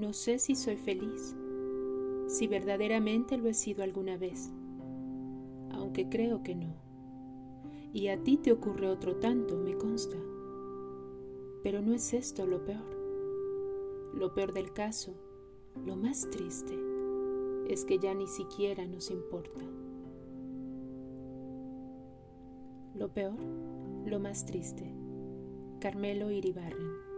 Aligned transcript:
No 0.00 0.14
sé 0.14 0.38
si 0.38 0.54
soy 0.54 0.78
feliz, 0.78 1.36
si 2.26 2.46
verdaderamente 2.46 3.36
lo 3.36 3.50
he 3.50 3.52
sido 3.52 3.82
alguna 3.82 4.16
vez, 4.16 4.50
aunque 5.72 6.08
creo 6.08 6.42
que 6.42 6.54
no. 6.54 6.74
Y 7.92 8.08
a 8.08 8.16
ti 8.16 8.38
te 8.38 8.50
ocurre 8.50 8.88
otro 8.88 9.16
tanto, 9.16 9.58
me 9.58 9.76
consta. 9.76 10.16
Pero 11.62 11.82
no 11.82 11.92
es 11.92 12.14
esto 12.14 12.46
lo 12.46 12.64
peor. 12.64 12.96
Lo 14.14 14.32
peor 14.32 14.54
del 14.54 14.72
caso, 14.72 15.12
lo 15.84 15.96
más 15.96 16.30
triste, 16.30 16.78
es 17.68 17.84
que 17.84 17.98
ya 17.98 18.14
ni 18.14 18.26
siquiera 18.26 18.86
nos 18.86 19.10
importa. 19.10 19.60
Lo 22.94 23.12
peor, 23.12 23.38
lo 24.06 24.18
más 24.18 24.46
triste. 24.46 24.94
Carmelo 25.78 26.30
Iribarren. 26.30 27.09